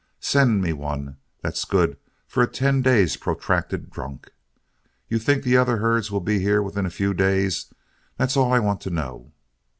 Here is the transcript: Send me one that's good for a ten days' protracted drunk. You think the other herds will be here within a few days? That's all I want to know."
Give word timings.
Send 0.19 0.63
me 0.63 0.73
one 0.73 1.17
that's 1.43 1.63
good 1.63 1.95
for 2.25 2.41
a 2.41 2.47
ten 2.47 2.81
days' 2.81 3.17
protracted 3.17 3.91
drunk. 3.91 4.31
You 5.07 5.19
think 5.19 5.43
the 5.43 5.57
other 5.57 5.77
herds 5.77 6.09
will 6.09 6.21
be 6.21 6.39
here 6.39 6.63
within 6.63 6.87
a 6.87 6.89
few 6.89 7.13
days? 7.13 7.71
That's 8.17 8.35
all 8.35 8.51
I 8.51 8.57
want 8.57 8.81
to 8.81 8.89
know." 8.89 9.31